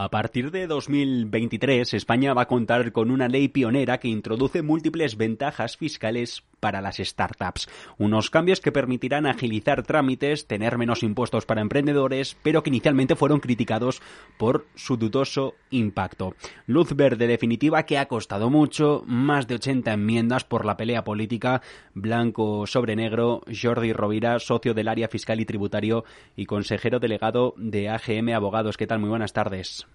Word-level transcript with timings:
A 0.00 0.10
partir 0.10 0.52
de 0.52 0.68
2023, 0.68 1.92
España 1.92 2.32
va 2.32 2.42
a 2.42 2.46
contar 2.46 2.92
con 2.92 3.10
una 3.10 3.26
ley 3.26 3.48
pionera 3.48 3.98
que 3.98 4.06
introduce 4.06 4.62
múltiples 4.62 5.16
ventajas 5.16 5.76
fiscales 5.76 6.44
para 6.60 6.80
las 6.80 6.96
startups. 6.96 7.68
Unos 7.98 8.30
cambios 8.30 8.60
que 8.60 8.72
permitirán 8.72 9.26
agilizar 9.26 9.82
trámites, 9.82 10.46
tener 10.46 10.78
menos 10.78 11.02
impuestos 11.02 11.46
para 11.46 11.60
emprendedores, 11.60 12.36
pero 12.42 12.62
que 12.62 12.70
inicialmente 12.70 13.16
fueron 13.16 13.40
criticados 13.40 14.02
por 14.36 14.66
su 14.74 14.96
dudoso 14.96 15.54
impacto. 15.70 16.34
Luz 16.66 16.94
verde 16.94 17.26
definitiva 17.26 17.84
que 17.84 17.98
ha 17.98 18.06
costado 18.06 18.50
mucho, 18.50 19.02
más 19.06 19.46
de 19.46 19.56
80 19.56 19.92
enmiendas 19.92 20.44
por 20.44 20.64
la 20.64 20.76
pelea 20.76 21.04
política, 21.04 21.62
blanco 21.94 22.66
sobre 22.66 22.96
negro, 22.96 23.42
Jordi 23.50 23.92
Rovira, 23.92 24.38
socio 24.38 24.74
del 24.74 24.88
área 24.88 25.08
fiscal 25.08 25.40
y 25.40 25.44
tributario 25.44 26.04
y 26.36 26.46
consejero 26.46 26.98
delegado 26.98 27.54
de 27.56 27.88
AGM 27.88 28.30
Abogados. 28.30 28.76
¿Qué 28.76 28.86
tal? 28.86 29.00
Muy 29.00 29.10
buenas 29.10 29.32
tardes. 29.32 29.86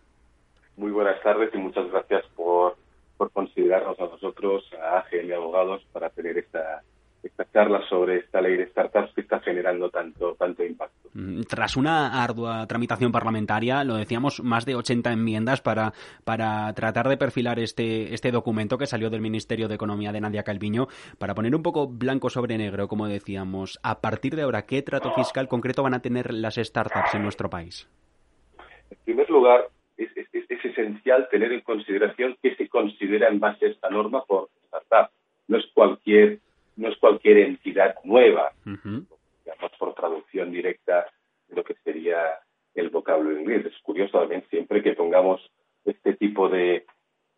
Muy 0.75 0.91
buenas 0.91 1.21
tardes 1.21 1.53
y 1.53 1.57
muchas 1.57 1.89
gracias 1.91 2.25
por, 2.35 2.75
por 3.17 3.31
considerarnos 3.31 3.99
a 3.99 4.05
nosotros, 4.05 4.69
a 4.81 4.99
AGM 4.99 5.33
Abogados, 5.33 5.85
para 5.91 6.09
tener 6.09 6.37
esta, 6.37 6.83
esta 7.23 7.45
charla 7.51 7.81
sobre 7.87 8.17
esta 8.17 8.41
ley 8.41 8.57
de 8.57 8.67
startups 8.67 9.13
que 9.13 9.21
está 9.21 9.39
generando 9.39 9.89
tanto, 9.89 10.35
tanto 10.35 10.63
impacto. 10.63 11.09
Mm, 11.13 11.41
tras 11.43 11.77
una 11.77 12.21
ardua 12.21 12.67
tramitación 12.67 13.11
parlamentaria, 13.11 13.83
lo 13.83 13.95
decíamos, 13.95 14.43
más 14.43 14.65
de 14.65 14.75
80 14.75 15.13
enmiendas 15.13 15.61
para, 15.61 15.93
para 16.25 16.73
tratar 16.73 17.07
de 17.07 17.17
perfilar 17.17 17.59
este, 17.59 18.13
este 18.13 18.31
documento 18.31 18.77
que 18.77 18.87
salió 18.87 19.09
del 19.09 19.21
Ministerio 19.21 19.67
de 19.67 19.75
Economía 19.75 20.11
de 20.11 20.21
Nadia 20.21 20.43
Calviño, 20.43 20.87
para 21.17 21.33
poner 21.33 21.55
un 21.55 21.63
poco 21.63 21.87
blanco 21.87 22.29
sobre 22.29 22.57
negro, 22.57 22.87
como 22.87 23.07
decíamos, 23.07 23.79
a 23.83 24.01
partir 24.01 24.35
de 24.35 24.41
ahora, 24.41 24.63
¿qué 24.63 24.81
trato 24.81 25.11
fiscal 25.13 25.47
concreto 25.47 25.83
van 25.83 25.93
a 25.93 26.01
tener 26.01 26.33
las 26.33 26.55
startups 26.55 27.15
en 27.15 27.23
nuestro 27.23 27.49
país? 27.49 27.89
En 28.91 28.97
primer 29.05 29.29
lugar, 29.29 29.69
es, 29.97 30.65
esencial 30.65 31.27
tener 31.29 31.51
en 31.51 31.61
consideración 31.61 32.37
qué 32.41 32.55
se 32.55 32.69
considera 32.69 33.27
en 33.27 33.39
base 33.39 33.65
a 33.65 33.69
esta 33.69 33.89
norma 33.89 34.23
por 34.25 34.49
startup. 34.65 35.11
No 35.47 35.57
es 35.57 35.65
cualquier, 35.73 36.39
no 36.77 36.87
es 36.87 36.97
cualquier 36.97 37.37
entidad 37.39 37.95
nueva, 38.03 38.51
digamos 38.65 39.71
por 39.77 39.93
traducción 39.93 40.51
directa 40.51 41.05
de 41.47 41.55
lo 41.55 41.63
que 41.63 41.75
sería 41.83 42.39
el 42.75 42.89
vocablo 42.89 43.37
inglés. 43.37 43.65
Es 43.65 43.77
curioso 43.81 44.19
también 44.19 44.43
siempre 44.49 44.81
que 44.81 44.93
pongamos 44.93 45.41
este 45.85 46.13
tipo 46.13 46.49
de 46.49 46.85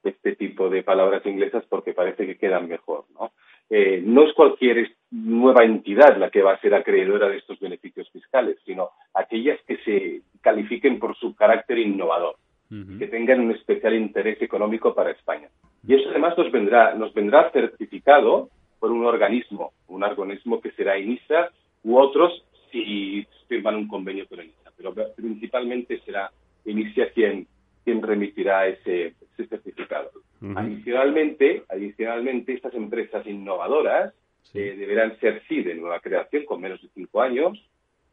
este 0.03 0.35
tipo 0.35 0.69
de 0.69 0.83
palabras 0.83 1.25
inglesas 1.25 1.63
porque 1.67 1.93
parece 1.93 2.27
que 2.27 2.37
quedan 2.37 2.67
mejor, 2.67 3.05
¿no? 3.15 3.31
Eh, 3.71 4.03
no 4.05 4.27
es 4.27 4.33
cualquier 4.33 4.95
nueva 5.09 5.63
entidad 5.63 6.15
la 6.17 6.29
que 6.29 6.43
va 6.43 6.53
a 6.53 6.61
ser 6.61 6.75
acreedora 6.75 7.27
de 7.27 7.37
estos 7.37 7.59
beneficios 7.59 8.07
fiscales, 8.11 8.57
sino 8.63 8.91
aquellas 9.15 9.59
que 9.63 9.77
se 9.77 10.21
califiquen 10.41 10.99
por 10.99 11.17
su 11.17 11.35
carácter 11.35 11.79
innovador 11.79 12.35
que 12.69 13.07
tengan 13.07 13.41
un 13.41 13.51
especial 13.51 13.93
interés 13.93 14.41
económico 14.41 14.93
para 14.93 15.11
España. 15.11 15.49
Y 15.87 15.93
eso 15.93 16.09
además 16.09 16.37
nos 16.37 16.51
vendrá, 16.51 16.95
nos 16.95 17.13
vendrá 17.13 17.51
certificado 17.51 18.49
por 18.79 18.91
un 18.91 19.05
organismo, 19.05 19.73
un 19.87 20.03
organismo 20.03 20.59
que 20.59 20.71
será 20.71 20.97
INISA 20.97 21.51
u 21.83 21.97
otros 21.97 22.43
si 22.71 23.25
firman 23.47 23.75
un 23.75 23.87
convenio 23.87 24.27
con 24.27 24.39
INISA, 24.39 24.71
pero 24.75 24.93
principalmente 25.15 26.01
será 26.05 26.31
INISA 26.65 27.09
quien, 27.13 27.47
quien 27.83 28.01
remitirá 28.01 28.67
ese, 28.67 29.13
certificado. 29.37 30.11
Adicionalmente, 30.55 31.63
adicionalmente, 31.69 32.53
estas 32.53 32.73
empresas 32.73 33.25
innovadoras 33.25 34.13
eh, 34.53 34.75
deberán 34.77 35.19
ser 35.19 35.41
sí 35.47 35.61
de 35.61 35.75
nueva 35.75 35.99
creación 35.99 36.45
con 36.45 36.61
menos 36.61 36.81
de 36.81 36.89
cinco 36.93 37.21
años 37.21 37.59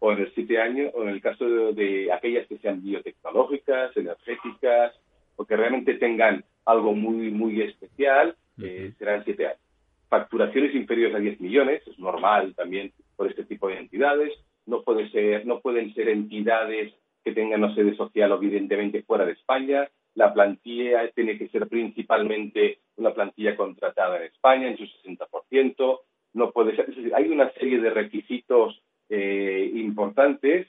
o 0.04 0.10
en 0.10 0.18
el 0.18 0.34
siete 0.34 0.60
años, 0.60 0.90
o 0.96 1.04
en 1.04 1.10
el 1.10 1.20
caso 1.20 1.72
de, 1.72 2.10
aquellas 2.12 2.48
que 2.48 2.58
sean 2.58 2.82
biotecnológicas, 2.82 3.96
energéticas, 3.96 4.92
o 5.36 5.44
que 5.44 5.56
realmente 5.56 5.94
tengan 5.94 6.44
algo 6.64 6.92
muy, 6.92 7.30
muy 7.30 7.62
especial, 7.62 8.34
eh, 8.60 8.92
serán 8.98 9.24
siete 9.24 9.46
años. 9.46 9.60
Facturaciones 10.08 10.74
inferiores 10.74 11.14
a 11.14 11.20
10 11.20 11.40
millones, 11.40 11.86
es 11.86 11.96
normal 12.00 12.52
también 12.56 12.92
por 13.14 13.28
este 13.28 13.44
tipo 13.44 13.68
de 13.68 13.78
entidades. 13.78 14.32
No, 14.66 14.82
puede 14.82 15.08
ser, 15.10 15.46
no 15.46 15.60
pueden 15.60 15.94
ser 15.94 16.08
entidades 16.08 16.92
que 17.24 17.30
tengan 17.30 17.62
una 17.62 17.74
sede 17.76 17.94
social, 17.94 18.32
evidentemente, 18.32 19.04
fuera 19.04 19.24
de 19.24 19.34
España. 19.34 19.88
La 20.16 20.34
plantilla 20.34 21.08
tiene 21.12 21.38
que 21.38 21.46
ser 21.48 21.68
principalmente 21.68 22.80
una 22.96 23.14
plantilla 23.14 23.54
contratada 23.54 24.16
en 24.16 24.24
España, 24.24 24.66
en 24.66 24.78
su 24.78 24.84
60%. 24.84 26.00
No 26.34 26.50
puede 26.50 26.74
ser, 26.74 26.92
hay 27.14 27.28
una 27.28 27.52
serie 27.52 27.80
de 27.80 27.90
requisitos 27.90 28.82
eh, 29.14 29.70
importantes 29.74 30.66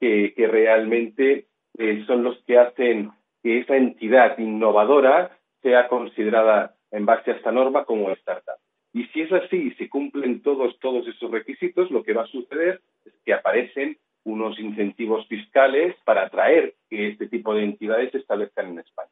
que, 0.00 0.34
realmente 0.36 1.46
eh, 1.78 2.04
son 2.08 2.24
los 2.24 2.36
que 2.44 2.58
hacen 2.58 3.12
que 3.40 3.60
esa 3.60 3.76
entidad 3.76 4.36
innovadora 4.36 5.38
sea 5.62 5.86
considerada 5.86 6.74
en 6.90 7.06
base 7.06 7.30
a 7.30 7.34
esta 7.34 7.52
norma 7.52 7.84
como 7.84 8.10
startup. 8.10 8.56
Y 8.92 9.04
si 9.06 9.20
es 9.20 9.32
así 9.32 9.56
y 9.56 9.74
se 9.74 9.88
cumplen 9.88 10.42
todos, 10.42 10.76
todos 10.80 11.06
esos 11.06 11.30
requisitos, 11.30 11.88
lo 11.92 12.02
que 12.02 12.14
va 12.14 12.22
a 12.22 12.26
suceder 12.26 12.80
es 13.04 13.12
que 13.24 13.32
aparecen 13.32 13.96
unos 14.24 14.58
incentivos 14.58 15.24
fiscales 15.28 15.94
para 16.04 16.26
atraer 16.26 16.74
que 16.90 17.10
este 17.10 17.28
tipo 17.28 17.54
de 17.54 17.62
entidades 17.62 18.10
se 18.10 18.18
establezcan 18.18 18.72
en 18.72 18.80
España. 18.80 19.08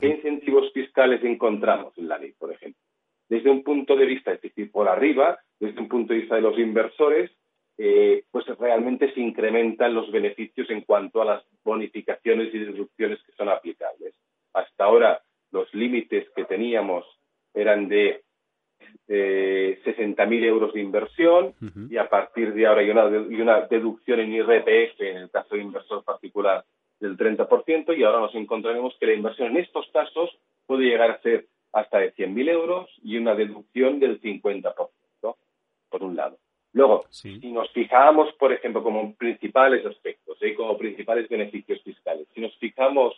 ¿Qué 0.00 0.06
incentivos 0.08 0.72
fiscales 0.72 1.24
encontramos 1.24 1.98
en 1.98 2.06
la 2.06 2.18
ley, 2.18 2.32
por 2.38 2.52
ejemplo? 2.52 2.80
Desde 3.28 3.50
un 3.50 3.64
punto 3.64 3.96
de 3.96 4.06
vista, 4.06 4.32
es 4.32 4.40
decir, 4.40 4.70
por 4.70 4.88
arriba, 4.88 5.40
desde 5.58 5.80
un 5.80 5.88
punto 5.88 6.12
de 6.12 6.20
vista 6.20 6.36
de 6.36 6.42
los 6.42 6.56
inversores, 6.56 7.32
eh, 7.78 8.24
pues 8.30 8.46
realmente 8.58 9.12
se 9.14 9.20
incrementan 9.20 9.94
los 9.94 10.10
beneficios 10.10 10.68
en 10.70 10.82
cuanto 10.82 11.22
a 11.22 11.24
las 11.24 11.42
bonificaciones 11.64 12.54
y 12.54 12.58
deducciones 12.58 13.22
que 13.22 13.32
son 13.32 13.48
aplicables. 13.48 14.14
Hasta 14.52 14.84
ahora 14.84 15.22
los 15.50 15.72
límites 15.74 16.28
que 16.34 16.44
teníamos 16.44 17.04
eran 17.54 17.88
de 17.88 18.22
eh, 19.08 19.80
60.000 19.84 20.44
euros 20.44 20.72
de 20.74 20.80
inversión 20.80 21.54
y 21.90 21.96
a 21.96 22.08
partir 22.08 22.52
de 22.54 22.66
ahora 22.66 22.80
hay 22.80 22.90
una, 22.90 23.08
y 23.30 23.40
una 23.40 23.60
deducción 23.62 24.20
en 24.20 24.32
IRPF 24.32 25.00
en 25.00 25.16
el 25.16 25.30
caso 25.30 25.54
de 25.54 25.62
inversor 25.62 26.04
particular 26.04 26.64
del 27.00 27.16
30% 27.16 27.96
y 27.96 28.04
ahora 28.04 28.20
nos 28.20 28.34
encontraremos 28.34 28.96
que 28.98 29.06
la 29.06 29.14
inversión 29.14 29.48
en 29.48 29.58
estos 29.58 29.88
casos 29.92 30.30
puede 30.66 30.84
llegar 30.84 31.10
a 31.10 31.20
ser 31.20 31.46
hasta 31.72 31.98
de 31.98 32.14
100.000 32.14 32.48
euros 32.50 32.90
y 33.02 33.16
una 33.16 33.34
deducción 33.34 33.98
del 33.98 34.20
50%, 34.20 34.86
por 35.90 36.02
un 36.02 36.16
lado. 36.16 36.38
Luego, 36.74 37.04
si 37.10 37.38
nos 37.52 37.70
fijamos, 37.72 38.32
por 38.34 38.52
ejemplo, 38.52 38.82
como 38.82 39.14
principales 39.14 39.84
aspectos, 39.84 40.38
¿eh? 40.40 40.54
como 40.54 40.78
principales 40.78 41.28
beneficios 41.28 41.82
fiscales, 41.82 42.26
si 42.34 42.40
nos 42.40 42.56
fijamos 42.56 43.14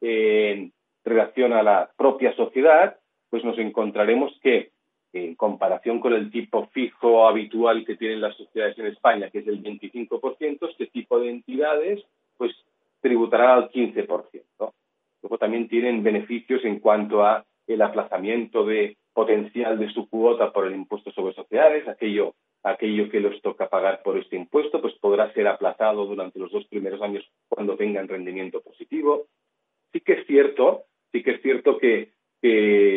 en 0.00 0.72
relación 1.04 1.52
a 1.52 1.62
la 1.62 1.90
propia 1.96 2.34
sociedad, 2.34 2.98
pues 3.30 3.44
nos 3.44 3.58
encontraremos 3.58 4.36
que 4.42 4.70
en 5.12 5.34
comparación 5.34 6.00
con 6.00 6.12
el 6.12 6.30
tipo 6.30 6.66
fijo 6.72 7.28
habitual 7.28 7.84
que 7.84 7.96
tienen 7.96 8.20
las 8.20 8.36
sociedades 8.36 8.78
en 8.78 8.86
España, 8.86 9.30
que 9.30 9.38
es 9.38 9.46
el 9.46 9.62
25%, 9.62 10.68
este 10.68 10.86
tipo 10.86 11.20
de 11.20 11.30
entidades 11.30 12.02
pues 12.36 12.52
tributarán 13.00 13.50
al 13.50 13.70
15%. 13.70 14.72
Luego 15.22 15.38
también 15.38 15.68
tienen 15.68 16.02
beneficios 16.02 16.64
en 16.64 16.80
cuanto 16.80 17.24
a 17.24 17.44
el 17.66 17.82
aplazamiento 17.82 18.64
de 18.64 18.96
potencial 19.12 19.78
de 19.78 19.90
su 19.92 20.08
cuota 20.08 20.52
por 20.52 20.66
el 20.66 20.74
impuesto 20.74 21.10
sobre 21.12 21.34
sociedades, 21.34 21.88
aquello 21.88 22.34
aquello 22.66 23.08
que 23.08 23.20
les 23.20 23.40
toca 23.42 23.68
pagar 23.68 24.02
por 24.02 24.18
este 24.18 24.34
impuesto, 24.36 24.80
pues 24.80 24.94
podrá 24.94 25.32
ser 25.32 25.46
aplazado 25.46 26.04
durante 26.04 26.38
los 26.40 26.50
dos 26.50 26.66
primeros 26.66 27.00
años 27.00 27.24
cuando 27.48 27.76
tengan 27.76 28.08
rendimiento 28.08 28.60
positivo. 28.60 29.28
Sí 29.92 30.00
que 30.00 30.14
es 30.14 30.26
cierto, 30.26 30.82
sí 31.12 31.22
que 31.22 31.32
es 31.32 31.42
cierto 31.42 31.78
que, 31.78 32.14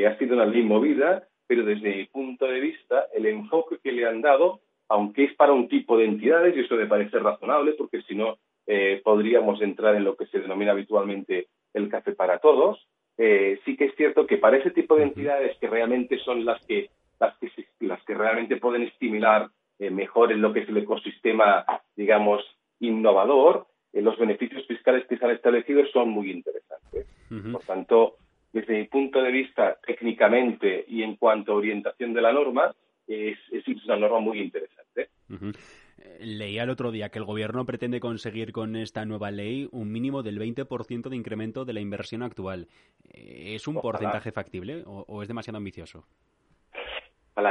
ha 0.08 0.18
sido 0.18 0.36
una 0.36 0.46
ley 0.46 0.64
movida, 0.64 1.28
pero 1.48 1.64
desde 1.64 1.96
mi 1.96 2.06
punto 2.06 2.46
de 2.46 2.60
vista, 2.60 3.08
el 3.14 3.26
enfoque 3.26 3.78
que 3.84 3.92
le 3.92 4.06
han 4.06 4.22
dado, 4.22 4.62
aunque 4.88 5.26
es 5.26 5.36
para 5.36 5.54
un 5.54 5.68
tipo 5.68 5.98
de 5.98 6.06
entidades, 6.06 6.56
y 6.56 6.62
eso 6.62 6.76
me 6.76 6.86
parece 6.86 7.18
razonable, 7.20 7.74
porque 7.74 8.02
si 8.04 8.16
no 8.16 8.38
eh, 8.68 9.02
podríamos 9.04 9.62
entrar 9.62 9.96
en 9.96 10.04
lo 10.04 10.16
que 10.16 10.28
se 10.28 10.40
denomina 10.40 10.72
habitualmente 10.72 11.48
el 11.74 11.90
café 11.90 12.14
para 12.14 12.40
todos, 12.40 12.88
eh, 13.18 13.60
sí 13.66 13.76
que 13.76 13.86
es 13.86 13.96
cierto 13.96 14.26
que 14.28 14.38
para 14.38 14.58
ese 14.58 14.72
tipo 14.72 14.96
de 14.96 15.04
entidades 15.04 15.58
que 15.58 15.68
realmente 15.68 16.18
son 16.20 16.46
las 16.46 16.64
que 16.66 16.90
las 17.20 17.38
que, 17.38 17.50
las 17.82 18.02
que 18.04 18.14
realmente 18.14 18.58
pueden 18.58 18.84
estimular 18.84 19.50
eh, 19.80 19.90
mejor 19.90 20.32
en 20.32 20.42
lo 20.42 20.54
que 20.54 20.62
es 20.62 20.70
el 20.70 20.78
ecosistema, 20.78 21.66
digamos, 21.96 22.44
innovador, 22.80 23.68
eh, 23.94 24.02
los 24.02 24.18
beneficios 24.18 24.66
fiscales 24.68 25.08
que 25.08 25.18
se 25.18 25.26
han 25.26 25.32
establecido 25.32 25.86
son 25.88 26.10
muy 26.10 26.32
interesantes. 26.32 27.08
Por 27.52 27.62
tanto, 27.62 28.16
desde 28.52 28.80
mi 28.80 28.86
punto 28.86 29.22
de 29.22 29.32
vista, 29.32 29.78
técnicamente 29.86 30.84
y 30.88 31.04
en 31.04 31.16
cuanto 31.16 31.52
a 31.52 31.56
orientación 31.56 32.14
de 32.14 32.22
la 32.22 32.34
norma, 32.34 32.74
es, 33.08 33.38
es 33.52 33.68
una 33.86 33.98
norma 33.98 34.20
muy 34.20 34.40
interesante. 34.40 35.10
Leía 36.20 36.64
el 36.64 36.70
otro 36.70 36.92
día 36.92 37.10
que 37.10 37.20
el 37.20 37.26
Gobierno 37.26 37.66
pretende 37.66 38.00
conseguir 38.00 38.52
con 38.52 38.76
esta 38.76 39.06
nueva 39.06 39.32
ley 39.32 39.68
un 39.72 39.92
mínimo 39.92 40.24
del 40.24 40.40
20% 40.40 41.10
de 41.10 41.16
incremento 41.16 41.66
de 41.66 41.74
la 41.74 41.82
inversión 41.82 42.24
actual. 42.24 42.68
¿Es 43.10 43.68
un 43.68 43.76
porcentaje 43.76 44.32
factible 44.32 44.84
o, 44.86 45.22
es 45.22 45.28
demasiado 45.28 45.58
ambicioso? 45.58 46.06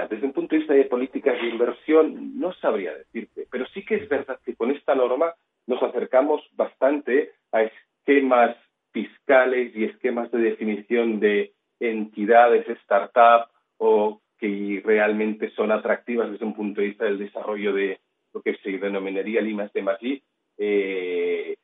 Desde 0.08 0.26
un 0.26 0.32
punto 0.32 0.55
de 0.55 0.58
vista 0.58 0.75
de 0.75 0.85
políticas 0.85 1.40
de 1.40 1.49
inversión, 1.49 2.38
no 2.38 2.52
sabría 2.55 2.94
decirte, 2.94 3.46
pero 3.50 3.67
sí 3.69 3.85
que 3.85 3.96
es 3.96 4.08
verdad 4.08 4.38
que 4.44 4.55
con 4.55 4.70
esta 4.70 4.94
norma 4.94 5.35
nos 5.67 5.82
acercamos 5.82 6.43
bastante 6.52 7.32
a 7.52 7.62
esquemas 7.62 8.56
fiscales 8.93 9.75
y 9.75 9.85
esquemas 9.85 10.31
de 10.31 10.38
definición 10.38 11.20
de 11.20 11.52
entidades 11.81 12.69
startup 12.82 13.49
o 13.76 14.20
que 14.38 14.82
realmente 14.85 15.50
son 15.50 15.73
atractivas 15.73 16.31
desde 16.31 16.44
un 16.44 16.55
punto 16.55 16.81
de 16.81 16.88
vista 16.88 17.05
del 17.05 17.19
desarrollo 17.19 17.73
de 17.73 18.00
lo 18.32 18.43
que 18.43 18.56
se 18.56 18.79
denominaría 18.79 19.40
limas 19.40 19.73
de 19.73 19.82
Madrid, 19.82 20.23
eh, 20.58 21.56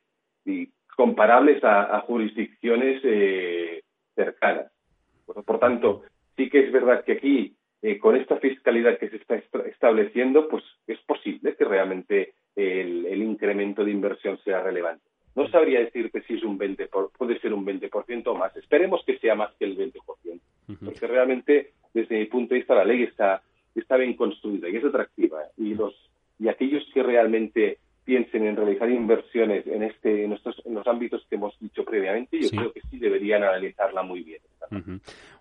y 0.45 0.69
comparables 0.95 1.63
a, 1.63 1.99
jurisdicciones 2.01 3.01
eh, 3.03 3.83
cercanas. 4.15 4.71
Por, 5.25 5.59
tanto, 5.59 6.03
sí 6.37 6.49
que 6.49 6.59
es 6.59 6.71
verdad 6.71 7.03
que 7.03 7.13
aquí, 7.13 7.55
eh, 7.87 7.99
con 7.99 8.15
esta 8.15 8.37
fiscalidad 8.37 8.97
que 8.97 9.09
se 9.09 9.17
está 9.17 9.35
estableciendo, 9.35 10.47
pues 10.49 10.63
es 10.87 10.97
posible 11.01 11.55
que 11.55 11.65
realmente 11.65 12.33
el, 12.55 13.21
incremento 13.21 13.85
de 13.85 13.91
inversión 13.91 14.39
sea 14.43 14.63
relevante. 14.63 15.03
No 15.35 15.47
sabría 15.49 15.81
decirte 15.81 16.23
si 16.23 16.33
es 16.33 16.43
un 16.43 16.57
20%, 16.57 17.11
puede 17.15 17.39
ser 17.39 17.53
un 17.53 17.63
20% 17.63 18.23
o 18.25 18.33
más. 18.33 18.57
Esperemos 18.57 19.03
que 19.05 19.19
sea 19.19 19.35
más 19.35 19.53
que 19.59 19.65
el 19.65 19.77
20%, 19.77 20.01
porque 20.83 21.05
realmente, 21.05 21.73
desde 21.93 22.17
mi 22.17 22.25
punto 22.25 22.55
de 22.55 22.61
vista, 22.61 22.73
la 22.73 22.85
ley 22.85 23.03
está, 23.03 23.43
está 23.75 23.97
bien 23.97 24.15
construida 24.15 24.67
y 24.67 24.77
es 24.77 24.83
atractiva. 24.83 25.43
Y, 25.55 25.75
los, 25.75 25.93
y 26.39 26.47
aquellos 26.47 26.83
que 26.91 27.03
realmente 27.03 27.77
piensen 28.03 28.47
en 28.47 28.55
realizar 28.55 28.89
inversiones 28.89 29.67
en 29.67 29.83
este 29.83 30.23
en, 30.23 30.33
estos, 30.33 30.59
en 30.65 30.73
los 30.73 30.87
ámbitos 30.87 31.23
que 31.29 31.35
hemos 31.35 31.55
dicho 31.59 31.85
previamente, 31.85 32.39
yo 32.39 32.49
creo 32.49 32.73
que 32.73 32.81
sí 32.89 32.97
deberían 32.97 33.43
analizarla 33.43 34.01
muy 34.01 34.23
bien. 34.23 34.41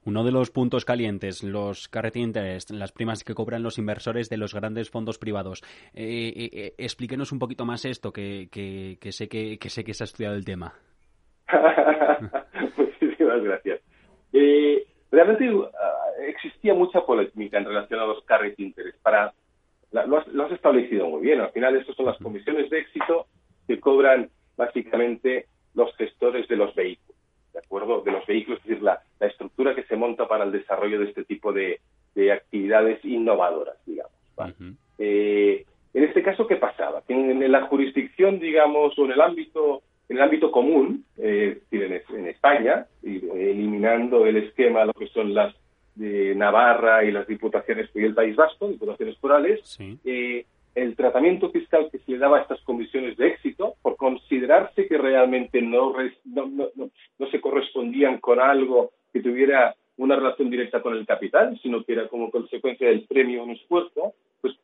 Uno 0.05 0.25
de 0.25 0.33
los 0.33 0.51
puntos 0.51 0.85
calientes, 0.85 1.43
los 1.43 1.89
carrete 1.89 2.21
interest, 2.21 2.71
las 2.71 2.93
primas 2.93 3.25
que 3.25 3.35
cobran 3.35 3.63
los 3.63 3.79
inversores 3.79 4.29
de 4.29 4.37
los 4.37 4.55
grandes 4.55 4.91
fondos 4.91 5.19
privados. 5.19 5.63
Eh, 5.95 6.33
eh, 6.37 6.51
eh, 6.53 6.75
explíquenos 6.79 7.33
un 7.33 7.39
poquito 7.39 7.65
más 7.65 7.85
esto, 7.85 8.13
que, 8.13 8.49
que, 8.51 9.13
sé 9.13 9.29
que, 9.29 9.59
que, 9.59 9.71
sé 9.71 9.85
que 9.85 9.95
se 9.95 10.05
ha 10.05 10.07
estudiado 10.07 10.35
el 10.35 10.45
tema. 10.45 10.75
Muchísimas 12.77 13.43
gracias. 13.43 13.81
realmente 15.11 15.51
ah, 15.81 15.95
existía 16.29 16.75
mucha 16.75 17.01
polémica 17.01 17.59
en 17.59 17.65
relación 17.67 18.01
a 18.01 18.07
los 18.07 18.25
carrete 18.25 18.63
interest. 18.63 19.01
Para 19.03 19.33
lo 20.03 20.45
has, 20.45 20.53
establecido 20.53 21.07
muy 21.09 21.23
bien. 21.23 21.41
Al 21.41 21.53
final, 21.53 21.77
estas 21.77 21.95
son 21.97 22.07
las 22.07 22.19
comisiones 22.19 22.69
de 22.69 22.81
éxito 22.81 23.27
que 23.67 23.79
cobran 23.79 24.29
básicamente 24.57 25.47
los 25.75 25.95
gestores 25.97 26.49
de 26.49 26.57
los 26.57 26.75
vehículos, 26.75 27.14
¿de 27.55 27.61
acuerdo? 27.61 28.03
De 28.03 28.13
los 28.13 28.27
vehículos, 28.27 28.61
es 28.61 28.67
decir, 28.67 28.83
la, 28.83 29.01
estructura 29.21 29.75
que 29.75 29.85
se 29.85 29.97
monta 29.97 30.29
para 30.29 30.45
el 30.45 30.53
desarrollo 30.53 30.99
de 30.99 31.07
este 31.07 31.25
tipo 31.25 31.53
de, 31.53 31.81
actividades 32.31 33.05
innovadoras, 33.05 33.77
digamos. 33.87 34.13
Eh, 34.99 35.65
en 35.95 36.05
este 36.05 36.23
caso, 36.23 36.47
¿qué 36.47 36.57
pasaba? 36.57 37.03
Que 37.07 37.15
en, 37.15 37.51
la 37.51 37.63
jurisdicción, 37.63 38.39
digamos, 38.39 38.99
o 38.99 39.05
en 39.07 39.13
el 39.13 39.21
ámbito, 39.21 39.83
en 40.09 40.19
el 40.19 40.23
ámbito 40.23 40.51
común, 40.51 41.05
eh, 41.17 41.61
en, 41.71 42.03
en 42.17 42.27
España, 42.29 42.87
eliminando 43.03 44.27
el 44.27 44.37
esquema, 44.37 44.85
lo 44.85 44.93
que 44.93 45.09
son 45.09 45.35
las 45.35 45.55
de 45.95 46.35
Navarra 46.35 47.05
y 47.05 47.13
las 47.13 47.27
diputaciones 47.27 47.89
y 47.95 48.05
el 48.05 48.15
País 48.15 48.35
Vasco, 48.35 48.69
diputaciones 48.69 49.17
forales, 49.19 49.79
eh, 50.05 50.45
el 50.75 50.97
tratamiento 50.97 51.51
fiscal 51.51 51.89
que 51.91 51.99
se 51.99 52.13
le 52.13 52.19
daba 52.19 52.39
a 52.39 52.43
estas 52.43 52.61
comisiones 52.63 53.17
de 53.17 53.29
éxito, 53.29 53.75
por 53.83 53.97
considerarse 53.97 54.87
que 54.89 54.99
realmente 54.99 55.63
no, 55.63 55.95
no, 56.25 57.27
se 57.31 57.41
correspondían 57.41 58.19
con 58.19 58.41
algo 58.41 58.93
que 59.13 59.21
tuviera 59.21 59.75
una 59.97 60.17
relación 60.17 60.51
directa 60.51 60.83
con 60.83 60.97
el 60.97 61.07
capital, 61.07 61.59
sino 61.63 61.85
que 61.85 61.93
era 61.93 62.09
como 62.09 62.31
consecuencia 62.31 62.89
del 62.89 63.07
premio 63.07 63.41
a 63.41 63.45
un 63.45 63.53
esfuerzo, 63.53 64.15
pues 64.41 64.55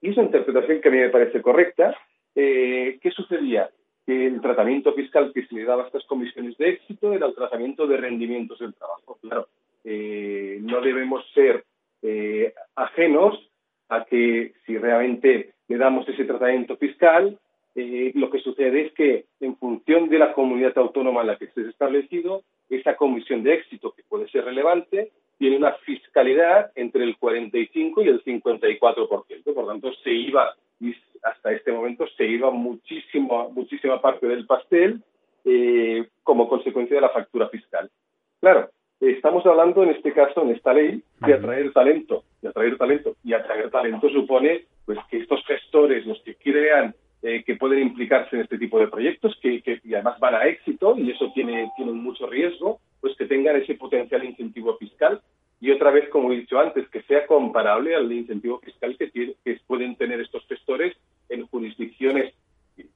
esa 0.00 0.22
interpretación 0.22 0.80
que 0.80 0.88
a 0.88 0.92
mí 0.92 0.98
me 0.98 1.10
parece 1.10 1.42
correcta, 1.42 1.94
eh, 2.34 2.98
¿qué 3.02 3.10
sucedía? 3.10 3.68
Que 4.06 4.26
el 4.26 4.40
tratamiento 4.40 4.94
fiscal 4.94 5.32
que 5.34 5.46
se 5.46 5.54
le 5.54 5.64
daba 5.64 5.84
a 5.84 5.86
estas 5.86 6.04
comisiones 6.04 6.56
de 6.56 6.70
éxito 6.70 7.12
era 7.12 7.26
el 7.26 7.34
tratamiento 7.34 7.86
de 7.86 7.98
rendimientos 7.98 8.58
del 8.58 8.74
trabajo. 8.74 9.18
Claro, 9.20 9.48
eh, 9.84 10.58
no 10.62 10.80
debemos 10.80 11.24
ser 11.34 11.64
eh, 12.02 12.54
ajenos 12.74 13.38
a 13.88 14.04
que 14.04 14.54
realmente 14.84 15.54
le 15.68 15.76
damos 15.78 16.06
ese 16.08 16.24
tratamiento 16.24 16.76
fiscal, 16.76 17.38
eh, 17.74 18.12
lo 18.14 18.30
que 18.30 18.38
sucede 18.38 18.86
es 18.86 18.92
que 18.92 19.24
en 19.40 19.56
función 19.56 20.08
de 20.08 20.18
la 20.18 20.32
comunidad 20.32 20.76
autónoma 20.76 21.22
en 21.22 21.28
la 21.28 21.36
que 21.36 21.46
esté 21.46 21.68
establecido, 21.68 22.42
esa 22.68 22.94
comisión 22.96 23.42
de 23.42 23.54
éxito, 23.54 23.92
que 23.92 24.02
puede 24.08 24.28
ser 24.28 24.44
relevante, 24.44 25.10
tiene 25.38 25.56
una 25.56 25.72
fiscalidad 25.84 26.70
entre 26.76 27.02
el 27.02 27.16
45 27.16 28.02
y 28.02 28.08
el 28.08 28.22
54%. 28.22 29.54
Por 29.54 29.66
tanto, 29.66 29.92
se 30.04 30.12
iba, 30.12 30.54
y 30.80 30.94
hasta 31.22 31.52
este 31.52 31.72
momento, 31.72 32.06
se 32.16 32.24
iba 32.26 32.50
muchísimo, 32.50 33.50
muchísima 33.50 34.00
parte 34.00 34.26
del 34.26 34.46
pastel 34.46 35.02
como 36.22 36.48
consecuencia 36.48 36.96
de 36.96 37.02
la 37.02 37.10
factura 37.10 37.48
fiscal. 37.50 37.90
Claro, 38.40 38.70
estamos 39.00 39.44
hablando 39.44 39.82
en 39.82 39.90
este 39.90 40.12
caso, 40.12 40.42
en 40.42 40.50
esta 40.50 40.72
ley, 40.72 41.02
de 41.26 41.34
atraer 41.34 41.72
talento, 41.72 42.24
de 42.40 42.48
atraer 42.48 42.78
talento. 42.78 43.16
Y 43.24 43.34
atraer 43.34 43.70
talento 43.70 44.08
supone 44.08 44.64
pues 44.86 44.98
que 45.10 45.18
estos 45.18 45.44
gestores, 45.46 46.06
los 46.06 46.20
que 46.22 46.34
crean 46.36 46.94
eh, 47.22 47.42
que 47.42 47.56
pueden 47.56 47.80
implicarse 47.80 48.36
en 48.36 48.42
este 48.42 48.58
tipo 48.58 48.78
de 48.78 48.88
proyectos, 48.88 49.34
que, 49.40 49.62
y 49.82 49.94
además 49.94 50.20
van 50.20 50.34
a 50.34 50.44
éxito, 50.44 50.94
y 50.98 51.10
eso 51.10 51.32
tiene, 51.34 51.70
tiene 51.76 51.92
mucho 51.92 52.26
riesgo, 52.26 52.80
pues 53.00 53.16
que 53.16 53.24
tengan 53.24 53.56
ese 53.56 53.74
potencial 53.74 54.24
incentivo 54.24 54.76
fiscal. 54.76 55.22
Y 55.60 55.70
otra 55.70 55.90
vez, 55.90 56.08
como 56.10 56.32
he 56.32 56.36
dicho 56.36 56.58
antes, 56.58 56.86
que 56.90 57.02
sea 57.02 57.26
comparable 57.26 57.94
al 57.94 58.12
incentivo 58.12 58.58
fiscal 58.58 58.96
que, 58.98 59.10
que 59.10 59.60
pueden 59.66 59.96
tener 59.96 60.20
estos 60.20 60.46
gestores 60.46 60.94
en 61.30 61.46
jurisdicciones, 61.46 62.34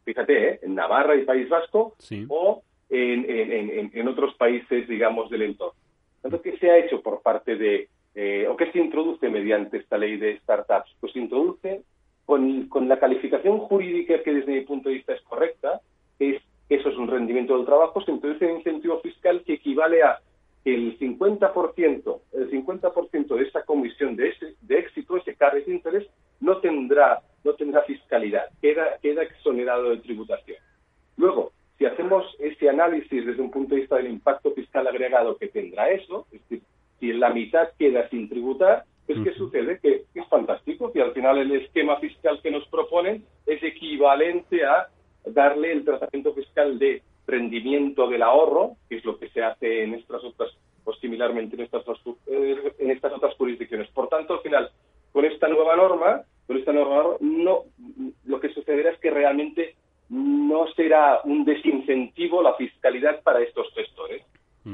fíjate, 0.04 0.48
¿eh? 0.48 0.60
en 0.62 0.74
Navarra 0.74 1.16
y 1.16 1.24
País 1.24 1.48
Vasco, 1.48 1.94
o 2.28 2.62
en, 2.90 3.90
en 3.94 4.08
otros 4.08 4.34
países, 4.34 4.86
digamos, 4.88 5.30
del 5.30 5.42
entorno. 5.42 5.78
¿qué 6.42 6.56
se 6.58 6.70
ha 6.70 6.78
hecho 6.78 7.00
por 7.00 7.22
parte 7.22 7.56
de, 7.56 7.88
eh, 8.20 8.48
o 8.48 8.56
qué 8.56 8.72
se 8.72 8.80
introduce 8.80 9.28
mediante 9.28 9.76
esta 9.76 9.96
ley 9.96 10.16
de 10.16 10.40
startups? 10.40 10.92
Pues 10.98 11.12
se 11.12 11.20
introduce 11.20 11.82
con, 12.26 12.68
la 12.88 12.98
calificación 12.98 13.58
jurídica 13.60 14.24
que 14.24 14.34
desde 14.34 14.54
mi 14.54 14.62
punto 14.62 14.88
de 14.88 14.96
vista 14.96 15.12
es 15.12 15.22
correcta, 15.22 15.80
que 16.18 16.30
es 16.34 16.42
eso 16.68 16.88
es 16.88 16.96
un 16.96 17.06
rendimiento 17.06 17.56
del 17.56 17.64
trabajo, 17.64 18.00
se 18.00 18.10
introduce 18.10 18.44
un 18.44 18.56
incentivo 18.56 18.98
fiscal 19.02 19.44
que 19.46 19.54
equivale 19.54 20.02
a 20.02 20.18
que 20.64 20.74
el 20.74 20.98
50%, 20.98 22.20
el 22.32 22.50
50% 22.50 23.36
de 23.36 23.42
esa 23.44 23.62
comisión 23.62 24.16
de, 24.16 24.30
ese, 24.30 24.54
de 24.62 24.78
éxito, 24.80 25.16
ese 25.16 25.36
carry 25.36 25.62
de 25.62 25.74
interés, 25.74 26.08
no 26.40 26.58
tendrá, 26.58 27.22
no 27.44 27.54
tendrá 27.54 27.82
fiscalidad, 27.82 28.46
queda, 28.60 28.98
queda 29.00 29.22
exonerado 29.22 29.90
de 29.90 29.98
tributación. 29.98 30.58
Luego, 31.16 31.52
si 31.78 31.86
hacemos 31.86 32.26
ese 32.40 32.68
análisis 32.68 33.24
desde 33.24 33.40
un 33.40 33.52
punto 33.52 33.76
de 33.76 33.82
vista 33.82 33.96
del 33.96 34.08
impacto 34.08 34.50
fiscal 34.50 34.88
agregado 34.88 35.38
que 35.38 35.46
tendrá 35.46 35.88
eso, 35.92 36.26
es 36.32 36.40
decir, 36.42 36.62
si 37.00 37.12
la 37.12 37.30
mitad 37.30 37.68
queda 37.78 38.08
sin 38.08 38.28
tributar, 38.28 38.84
pues 39.06 39.20
¿qué 39.24 39.32
sucede? 39.34 39.78
Que, 39.80 40.04
es 40.14 40.28
fantástico, 40.28 40.92
que 40.92 41.00
al 41.00 41.12
final 41.12 41.38
el 41.38 41.52
esquema 41.52 41.96
fiscal 41.96 42.40
que 42.42 42.50
nos 42.50 42.66
proponen 42.68 43.24
es 43.46 43.62
equivalente 43.62 44.64
a 44.64 44.88
darle 45.24 45.72
el 45.72 45.84
tratamiento 45.84 46.34
fiscal 46.34 46.78
de 46.78 47.02
rendimiento 47.26 48.08
del 48.08 48.22
ahorro, 48.22 48.76
que 48.88 48.96
es 48.96 49.04
lo 49.04 49.18
que 49.18 49.30
se 49.30 49.42
hace 49.42 49.84
en 49.84 49.94
estas 49.94 50.22
otras, 50.24 50.50
o 50.84 50.92
similarmente 50.94 51.56
en 51.56 51.62
estas, 51.62 51.84
eh, 52.26 52.72
en 52.78 52.90
estas 52.90 53.12
otras 53.12 53.34
jurisdicciones. 53.36 53.88
Por 53.90 54.08
tanto, 54.08 54.34
al 54.34 54.40
final, 54.40 54.70
con 55.12 55.24
esta 55.24 55.48
nueva 55.48 55.76
norma, 55.76 56.22
con 56.46 56.58
esta 56.58 56.72
norma, 56.72 57.16
no, 57.20 57.64
lo 58.26 58.40
que 58.40 58.52
sucederá 58.52 58.90
es 58.90 58.98
que 58.98 59.10
realmente 59.10 59.74
no 60.08 60.66
será 60.74 61.20
un 61.24 61.44
desincentivo 61.44 62.42
la 62.42 62.54
fiscalidad 62.54 63.22
para 63.22 63.42
estos 63.42 63.72
gestores. 63.74 64.22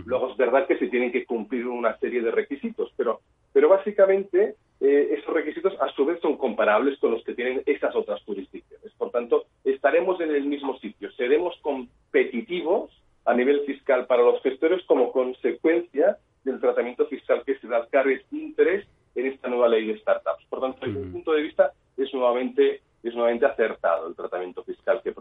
Luego 0.07 0.31
es 0.31 0.37
verdad 0.37 0.67
que 0.67 0.79
se 0.79 0.89
tienen 0.89 1.13
que 1.13 1.25
cumplir 1.25 1.67
una 1.67 1.97
serie 1.99 2.21
de 2.21 2.31
requisitos, 2.31 2.93
pero, 2.97 3.21
pero 3.53 3.69
básicamente 3.69 4.57
eh, 4.81 5.09
esos 5.19 5.33
requisitos 5.33 5.75
a 5.81 5.89
su 5.91 6.05
vez 6.05 6.21
son 6.21 6.37
comparables 6.37 6.99
con 6.99 7.13
los 7.13 7.23
que 7.25 7.35
tienen 7.35 7.63
esas 7.67 7.95
otras 7.95 8.23
jurisdicciones. 8.25 8.93
Por 8.99 9.11
tanto, 9.11 9.45
estaremos 9.65 10.21
en 10.21 10.31
el 10.31 10.45
mismo 10.45 10.77
sitio, 10.79 11.11
seremos 11.13 11.57
competitivos 11.63 12.91
a 13.25 13.35
nivel 13.35 13.61
fiscal 13.67 14.07
para 14.07 14.23
los 14.23 14.43
gestores 14.43 14.85
como 14.87 15.13
consecuencia 15.13 16.19
del 16.45 16.61
tratamiento 16.61 17.07
fiscal 17.07 17.43
que 17.45 17.59
se 17.59 17.69
da 17.69 17.79
al 17.79 17.89
carry 17.89 18.21
interés 18.33 18.87
en 19.15 19.27
esta 19.27 19.49
nueva 19.49 19.69
ley 19.69 19.87
de 19.87 19.99
startups. 19.99 20.45
Por 20.49 20.61
tanto, 20.61 20.85
desde 20.85 21.01
un 21.01 21.13
punto 21.13 21.33
de 21.33 21.43
vista 21.43 21.73
es 21.97 22.13
nuevamente 22.13 22.83
es 23.03 23.15
nuevamente 23.15 23.45
acertado 23.45 24.09
el 24.09 24.15
tratamiento 24.15 24.65
fiscal 24.65 25.03
que 25.03 25.13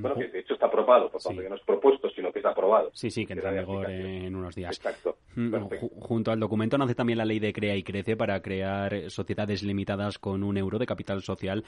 Bueno, 0.00 0.16
que 0.16 0.28
de 0.28 0.40
hecho 0.40 0.54
está 0.54 0.66
aprobado, 0.66 1.10
por 1.10 1.20
tanto, 1.20 1.42
que 1.42 1.48
no 1.48 1.56
es 1.56 1.62
propuesto, 1.62 2.08
sino 2.10 2.32
que 2.32 2.38
está 2.38 2.50
aprobado. 2.50 2.90
Sí, 2.92 3.10
sí, 3.10 3.26
que 3.26 3.34
entra 3.34 3.50
en 3.50 3.60
vigor 3.60 3.90
en 3.90 4.34
unos 4.34 4.54
días. 4.54 4.76
Exacto. 4.76 5.18
Mm, 5.36 5.54
junto 6.00 6.30
al 6.30 6.40
documento 6.40 6.78
nace 6.78 6.94
también 6.94 7.18
la 7.18 7.24
ley 7.24 7.38
de 7.38 7.52
Crea 7.52 7.76
y 7.76 7.82
Crece 7.82 8.16
para 8.16 8.40
crear 8.40 9.10
sociedades 9.10 9.62
limitadas 9.62 10.18
con 10.18 10.42
un 10.42 10.56
euro 10.56 10.78
de 10.78 10.86
capital 10.86 11.22
social. 11.22 11.64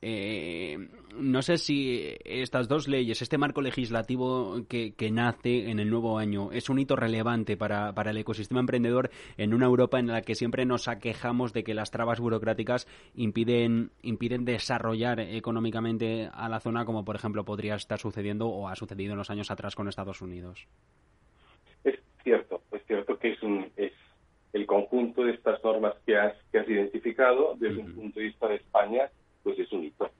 Eh, 0.00 0.76
no 1.16 1.42
sé 1.42 1.56
si 1.56 2.16
estas 2.24 2.68
dos 2.68 2.88
leyes, 2.88 3.22
este 3.22 3.38
marco 3.38 3.60
legislativo 3.60 4.62
que, 4.68 4.94
nace 5.10 5.70
en 5.70 5.80
el 5.80 5.90
nuevo 5.90 6.18
año, 6.18 6.52
es 6.52 6.68
un 6.68 6.78
hito 6.78 6.94
relevante 6.94 7.56
para, 7.56 7.92
para 7.94 8.10
el 8.10 8.18
ecosistema 8.18 8.60
emprendedor 8.60 9.10
en 9.36 9.54
una 9.54 9.66
Europa 9.66 9.98
en 9.98 10.08
la 10.08 10.22
que 10.22 10.34
siempre 10.34 10.64
nos 10.64 10.86
aquejamos 10.86 11.52
de 11.52 11.64
que 11.64 11.74
las 11.74 11.90
trabas 11.90 12.20
burocráticas 12.20 12.86
impiden, 13.14 13.90
impiden 14.02 14.44
desarrollar 14.44 15.20
económicamente 15.20 16.28
a 16.32 16.48
la 16.48 16.60
zona, 16.60 16.84
como 16.84 17.04
por 17.04 17.16
ejemplo 17.16 17.44
podría 17.44 17.67
estar 17.76 17.98
sucediendo 17.98 18.48
o 18.48 18.68
ha 18.68 18.76
sucedido 18.76 19.12
en 19.12 19.18
los 19.18 19.30
años 19.30 19.50
atrás 19.50 19.74
con 19.74 19.88
Estados 19.88 20.20
Unidos. 20.20 20.66
Es 21.84 21.98
cierto, 22.22 22.62
es 22.72 22.82
cierto 22.86 23.18
que 23.18 23.32
es, 23.32 23.42
un, 23.42 23.70
es 23.76 23.92
el 24.52 24.66
conjunto 24.66 25.24
de 25.24 25.32
estas 25.32 25.62
normas 25.62 25.94
que 26.06 26.16
has, 26.16 26.34
que 26.50 26.58
has 26.58 26.68
identificado 26.68 27.54
desde 27.58 27.80
un 27.80 27.94
punto 27.94 28.20
de 28.20 28.26
vista 28.26 28.48
de 28.48 28.56
España, 28.56 29.10
pues 29.42 29.58
es 29.58 29.70
un 29.72 29.84
hito. 29.84 30.10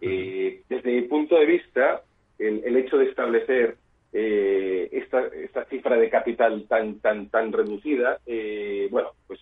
Eh, 0.00 0.62
desde 0.68 0.92
mi 0.92 1.02
punto 1.02 1.36
de 1.36 1.46
vista, 1.46 2.02
el, 2.38 2.76
hecho 2.76 2.96
de 2.96 3.04
establecer 3.06 3.76
eh, 4.12 4.88
esta, 4.92 5.26
esta, 5.26 5.64
cifra 5.66 5.96
de 5.96 6.08
capital 6.08 6.66
tan 6.66 6.98
tan 7.00 7.28
tan 7.28 7.52
reducida, 7.52 8.18
eh, 8.26 8.88
bueno, 8.90 9.10
pues 9.26 9.40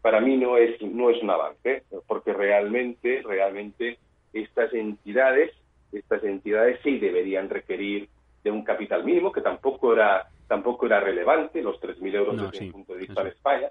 para 0.00 0.20
mí 0.20 0.36
no 0.36 0.56
es 0.56 0.80
no 0.82 1.10
es 1.10 1.20
un 1.20 1.30
avance, 1.30 1.82
porque 2.06 2.32
realmente 2.32 3.22
realmente 3.24 3.98
estas 4.32 4.72
entidades 4.72 5.50
estas 5.98 6.22
entidades 6.24 6.80
sí 6.82 6.98
deberían 6.98 7.48
requerir 7.48 8.08
de 8.42 8.50
un 8.50 8.64
capital 8.64 9.04
mínimo 9.04 9.32
que 9.32 9.40
tampoco 9.40 9.92
era 9.92 10.28
tampoco 10.46 10.86
era 10.86 11.00
relevante 11.00 11.60
los 11.60 11.80
3.000 11.80 12.14
euros 12.14 12.52
desde 12.52 12.66
el 12.66 12.72
punto 12.72 12.94
de 12.94 13.00
vista 13.00 13.24
de 13.24 13.30
España, 13.30 13.68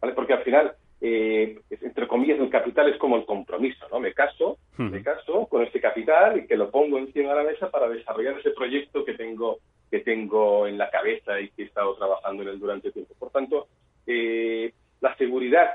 ¿vale? 0.00 0.14
porque 0.14 0.32
al 0.32 0.42
final 0.42 0.74
eh, 1.00 1.58
entre 1.70 2.06
comillas, 2.06 2.38
el 2.38 2.50
capital 2.50 2.90
es 2.90 2.98
como 2.98 3.16
el 3.16 3.24
compromiso, 3.24 3.86
¿no? 3.90 4.00
Me 4.00 4.12
caso, 4.12 4.58
me 4.76 5.02
caso 5.02 5.46
con 5.46 5.62
este 5.62 5.80
capital 5.80 6.38
y 6.38 6.46
que 6.46 6.56
lo 6.56 6.70
pongo 6.70 6.98
encima 6.98 7.30
de 7.30 7.36
la 7.36 7.50
mesa 7.50 7.70
para 7.70 7.88
desarrollar 7.88 8.38
ese 8.38 8.50
proyecto 8.50 9.04
que 9.04 9.14
tengo 9.14 9.58
que 9.90 10.00
tengo 10.00 10.68
en 10.68 10.78
la 10.78 10.88
cabeza 10.88 11.40
y 11.40 11.48
que 11.50 11.62
he 11.62 11.66
estado 11.66 11.96
trabajando 11.96 12.42
en 12.42 12.50
él 12.50 12.60
durante 12.60 12.92
tiempo. 12.92 13.14
Por 13.18 13.30
tanto, 13.30 13.66
eh, 14.06 14.72
la 15.00 15.16
seguridad, 15.16 15.70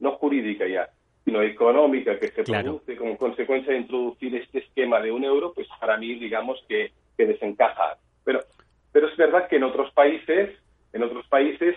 no 0.00 0.12
jurídica 0.12 0.66
ya, 0.66 0.88
sino 1.32 1.42
económica 1.42 2.18
que 2.18 2.28
se 2.28 2.44
produce 2.44 2.94
como 2.96 3.16
consecuencia 3.16 3.72
de 3.72 3.80
introducir 3.80 4.34
este 4.36 4.58
esquema 4.58 5.00
de 5.00 5.10
un 5.10 5.24
euro, 5.24 5.54
pues 5.54 5.66
para 5.80 5.96
mí, 5.96 6.14
digamos 6.14 6.62
que, 6.68 6.92
que 7.16 7.24
desencaja. 7.24 7.96
Pero, 8.22 8.40
pero 8.92 9.08
es 9.08 9.16
verdad 9.16 9.48
que 9.48 9.56
en 9.56 9.64
otros 9.64 9.90
países, 9.92 10.50
en 10.92 11.02
otros 11.02 11.26
países 11.28 11.76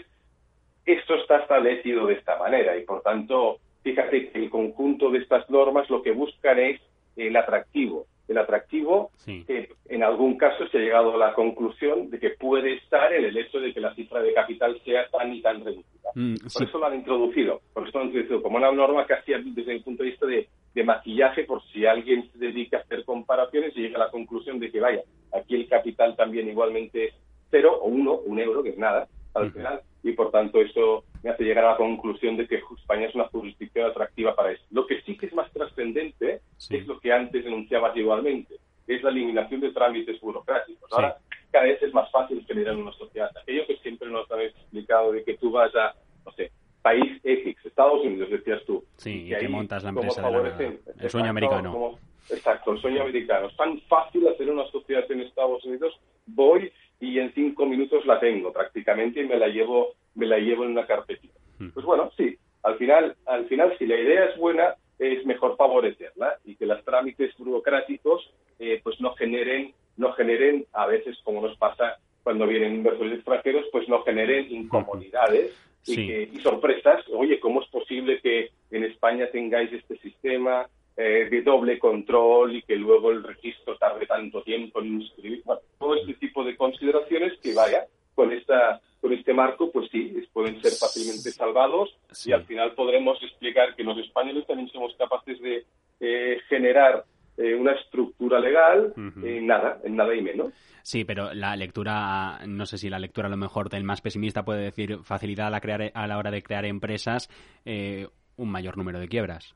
esto 0.86 1.16
está 1.16 1.38
establecido 1.38 2.06
de 2.06 2.16
esta 2.16 2.38
manera 2.38 2.78
y, 2.78 2.84
por 2.84 3.02
tanto, 3.02 3.60
fíjate 3.82 4.30
que 4.30 4.40
el 4.40 4.50
conjunto 4.50 5.10
de 5.10 5.20
estas 5.20 5.50
normas 5.50 5.90
lo 5.90 6.02
que 6.04 6.12
buscan 6.12 6.60
es 6.60 6.82
el 7.16 7.36
atractivo. 7.38 8.08
El 8.28 8.38
atractivo 8.38 9.12
que 9.26 9.70
en 9.88 10.04
algún 10.04 10.38
caso 10.38 10.68
se 10.68 10.78
ha 10.78 10.82
llegado 10.82 11.14
a 11.14 11.18
la 11.18 11.34
conclusión 11.34 12.10
de 12.10 12.20
que 12.20 12.32
puede 12.32 12.74
estar 12.76 13.14
en 13.14 13.26
el 13.26 13.38
hecho 13.38 13.60
de 13.60 13.74
que 13.74 13.80
la 13.80 13.94
cifra 13.94 14.22
de 14.22 14.34
capital 14.34 14.80
sea 14.84 15.08
tan 15.10 15.34
y 15.34 15.42
tan 15.42 15.64
reducida. 15.64 16.10
Mm, 16.16 16.36
por 16.52 16.64
eso 16.64 16.78
lo 16.80 16.86
han 16.88 16.96
introducido, 16.96 17.62
por 17.74 17.88
eso 17.88 17.98
lo 17.98 18.02
han 18.02 18.08
introducido 18.08 18.42
como 18.42 18.58
una 18.58 18.72
norma 18.72 19.06
casi 19.06 19.34
desde 19.34 19.74
el 19.74 19.84
punto 19.84 20.04
de 20.04 20.10
vista 20.10 20.26
de, 20.26 20.48
de 20.74 20.84
maquillaje 20.84 21.44
por 21.44 21.62
si 21.72 21.86
alguien 21.86 22.30
se 22.32 22.38
dedica 22.40 22.78
a 22.78 22.82
hacer 22.82 23.06
comparaciones 23.06 23.74
y 23.76 23.82
llega 23.82 23.98
a 23.98 24.06
la 24.06 24.12
conclusión 24.12 24.60
de 24.60 24.72
que 24.72 24.80
vaya, 24.80 25.02
aquí 25.34 25.56
el 25.56 25.68
capital 25.68 26.16
también 26.16 26.50
igualmente 26.50 27.06
es 27.06 27.14
cero 27.52 27.80
o 27.82 27.88
uno, 27.88 28.14
un 28.26 28.40
euro, 28.40 28.64
que 28.64 28.70
es 28.70 28.78
nada, 28.78 29.08
al 29.34 29.52
final, 29.52 29.82
y 30.04 30.14
por 30.14 30.32
tanto 30.32 30.60
eso 30.62 31.04
me 31.26 31.32
hace 31.32 31.44
llegar 31.44 31.66
a 31.66 31.72
la 31.72 31.78
conclusión 31.78 32.38
de 32.38 32.48
que 32.48 32.62
España 32.78 33.08
es 33.08 33.16
una 33.16 33.28
jurisdicción 33.30 33.90
atractiva 33.90 34.36
para 34.36 34.52
eso. 34.52 34.64
Lo 34.70 34.86
que 34.86 35.02
sí 35.02 35.18
que 35.18 35.26
es 35.26 35.34
más 35.34 35.52
trascendente 35.52 36.42
es 36.70 36.86
lo 36.86 37.00
que 37.00 37.12
antes 37.12 37.44
denunciabas 37.44 37.98
igualmente, 37.98 38.54
es 38.86 39.02
la 39.02 39.10
eliminación 39.10 39.60
de 39.60 39.72
trámites 39.72 40.22
burocráticos. 40.22 40.88
Ahora 40.94 41.18
cada 41.50 41.66
vez 41.66 41.82
es 41.82 41.92
más 41.96 42.12
fácil 42.12 42.46
generar 42.46 42.76
una 42.76 42.92
sociedad. 42.92 43.32
Aquello 43.42 43.66
que 43.66 43.78
siempre 43.78 44.08
nos 44.08 44.30
habéis 44.30 44.52
explicado 44.52 45.14
de 45.14 45.24
que 45.24 45.36
tú 45.38 45.50
vas 45.50 45.74
a, 45.76 45.96
no 46.24 46.32
sé, 46.34 46.52
país 46.84 47.20
X, 47.24 47.56
Estados 47.66 48.06
Unidos, 48.06 48.30
decías 48.30 48.62
tú. 48.68 48.86
Sí, 48.98 49.26
y, 49.26 49.36
que 49.36 49.50
montas 49.50 49.84
la 49.84 49.90
empresa 49.90 50.30
de 50.30 50.80
el 51.00 51.10
sueño 51.10 51.32
americano. 51.32 51.98
exacto, 52.30 52.74
el 52.74 52.82
sueño 52.82 53.02
americano. 53.02 53.48
Es 53.48 53.58
tan 53.58 53.82
fácil 53.88 54.28
hacer 54.28 54.48
una 54.52 54.68
sociedad 54.68 55.10
en 55.10 55.22
Estados 55.22 55.66
Unidos, 55.66 56.00
voy 56.28 56.72
y 57.00 57.18
en 57.18 57.34
cinco 57.34 57.66
minutos 57.66 58.06
la 58.06 58.20
tengo 58.20 58.54
prácticamente 58.54 59.22
y 59.22 59.28
me 59.28 59.38
la 59.38 59.48
llevo, 59.48 59.96
me 60.16 60.26
la 60.26 60.38
llevo 60.38 60.64
en 60.64 60.72
una 60.72 60.86
carpetita. 60.86 61.40
Hmm. 61.60 61.70
Pues 61.70 61.86
bueno, 61.86 62.12
sí, 62.18 62.38
al 62.64 62.78
final, 62.78 63.16
al 63.26 63.46
final 63.48 63.76
si 63.78 63.86
la 63.86 64.00
idea 64.00 64.26
es 64.26 64.38
buena, 64.38 64.76
es 64.98 65.26
mejor 65.26 65.56
favorecerla 65.58 66.38
y 66.46 66.56
que 66.56 66.66
los 66.66 66.84
trámites 66.84 67.36
burocráticos 67.38 68.32
eh, 68.60 68.80
pues 68.84 69.00
no 69.02 69.14
generen, 69.16 69.74
no 69.98 70.14
generen, 70.14 70.66
a 70.74 70.88
veces 70.88 71.18
como 71.24 71.42
nos 71.42 71.58
pasa 71.58 71.98
cuando 72.24 72.48
vienen 72.48 72.76
inversores 72.76 73.16
extranjeros, 73.16 73.66
pues 73.72 73.88
no 73.88 74.02
generen 74.04 74.52
incomodidades 74.52 75.54
y, 75.86 76.02
y 76.02 76.40
sorpresas. 76.42 77.04
Oye, 77.10 77.40
¿cómo 77.40 77.62
es 77.62 77.68
posible 77.70 78.20
que 78.22 78.50
en 78.72 78.84
España 78.84 79.28
tengáis 79.32 79.72
este 79.72 79.98
sistema? 79.98 80.68
Eh, 80.98 81.28
de 81.30 81.42
doble 81.42 81.78
control 81.78 82.56
y 82.56 82.62
que 82.62 82.78
luego 82.78 83.12
el 83.12 83.22
registro 83.22 83.78
tarde 83.78 84.06
tanto 84.06 84.42
tiempo 84.44 84.80
en 84.80 85.02
inscribir. 85.02 85.44
todo 85.78 85.94
este 85.94 86.14
tipo 86.14 86.42
de 86.46 86.56
consideraciones 86.56 87.38
que 87.44 87.54
vaya 87.54 87.86
con 88.16 88.32
esta 88.32 88.80
este 89.26 89.34
marco, 89.34 89.72
pues 89.72 89.90
sí, 89.92 90.14
pueden 90.32 90.62
ser 90.62 90.74
fácilmente 90.74 91.32
salvados 91.32 91.90
y 92.28 92.32
al 92.32 92.46
final 92.46 92.74
podremos 92.76 93.18
explicar 93.24 93.76
que 93.76 93.84
los 93.84 93.98
españoles 93.98 94.46
también 94.46 94.70
somos 94.70 94.94
capaces 95.00 95.42
de 95.42 95.66
eh, 96.00 96.40
generar 96.48 97.06
eh, 97.36 97.56
una 97.56 97.72
estructura 97.72 98.40
legal 98.40 98.94
en 98.96 99.48
nada, 99.48 99.80
en 99.84 99.96
nada 99.96 100.14
y 100.14 100.22
menos. 100.22 100.54
Sí, 100.84 101.06
pero 101.06 101.34
la 101.34 101.56
lectura, 101.56 102.42
no 102.46 102.68
sé 102.68 102.78
si 102.78 102.88
la 102.88 103.00
lectura 103.00 103.26
a 103.26 103.32
lo 103.32 103.38
mejor 103.38 103.70
del 103.70 103.84
más 103.84 104.02
pesimista 104.02 104.46
puede 104.46 104.62
decir 104.62 105.00
facilidad 105.02 105.48
a 105.48 105.50
la, 105.50 105.60
crear, 105.60 105.92
a 105.92 106.06
la 106.06 106.20
hora 106.20 106.30
de 106.30 106.44
crear 106.44 106.64
empresas, 106.66 107.28
un 107.66 108.52
mayor 108.52 108.78
número 108.78 109.00
de 109.00 109.08
quiebras 109.08 109.56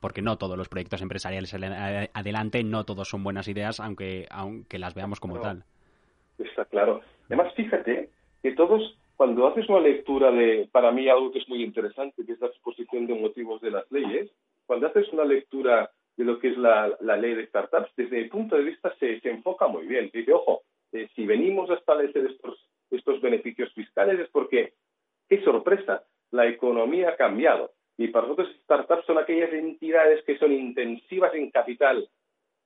porque 0.00 0.22
no 0.22 0.36
todos 0.36 0.56
los 0.56 0.68
proyectos 0.68 1.00
empresariales 1.00 1.54
adelante, 1.54 2.64
no 2.64 2.84
todos 2.84 3.08
son 3.08 3.22
buenas 3.22 3.46
ideas, 3.46 3.78
aunque, 3.78 4.26
aunque 4.30 4.80
las 4.80 4.94
veamos 4.94 5.20
como 5.20 5.38
tal. 5.38 5.62
Está 6.38 6.64
claro. 6.64 7.02
Además, 7.26 7.54
fíjate 7.54 8.10
que 8.42 8.52
todos, 8.52 8.98
cuando 9.22 9.46
haces 9.46 9.68
una 9.68 9.78
lectura 9.78 10.32
de, 10.32 10.68
para 10.72 10.90
mí, 10.90 11.08
algo 11.08 11.30
que 11.30 11.38
es 11.38 11.48
muy 11.48 11.62
interesante, 11.62 12.26
que 12.26 12.32
es 12.32 12.40
la 12.40 12.48
exposición 12.48 13.06
de 13.06 13.14
motivos 13.14 13.60
de 13.60 13.70
las 13.70 13.88
leyes, 13.92 14.28
cuando 14.66 14.88
haces 14.88 15.08
una 15.12 15.24
lectura 15.24 15.92
de 16.16 16.24
lo 16.24 16.40
que 16.40 16.48
es 16.48 16.58
la, 16.58 16.88
ley 17.00 17.36
de 17.36 17.46
startups, 17.46 17.92
desde 17.96 18.20
mi 18.20 18.28
punto 18.28 18.56
de 18.56 18.64
vista 18.64 18.92
se, 18.98 19.20
enfoca 19.22 19.68
muy 19.68 19.86
bien. 19.86 20.10
Dice, 20.12 20.32
ojo, 20.32 20.62
eh, 20.90 21.08
si 21.14 21.24
venimos 21.24 21.70
a 21.70 21.74
establecer 21.74 22.26
estos, 22.32 22.68
estos 22.90 23.20
beneficios 23.20 23.72
fiscales 23.74 24.18
es 24.18 24.28
porque, 24.30 24.72
qué 25.28 25.40
sorpresa, 25.44 26.02
la 26.32 26.48
economía 26.48 27.10
ha 27.10 27.16
cambiado 27.16 27.70
y 27.96 28.08
para 28.08 28.26
nosotros 28.26 28.52
startups 28.64 29.06
son 29.06 29.18
aquellas 29.18 29.52
entidades 29.52 30.24
que 30.24 30.36
son 30.36 30.50
intensivas 30.50 31.32
en 31.36 31.52
capital, 31.52 32.08